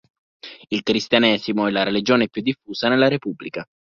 [0.69, 3.63] Il cristianesimo è la religione più diffusa nella repubblica.